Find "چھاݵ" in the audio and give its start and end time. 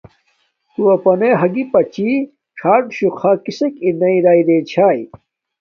4.69-4.99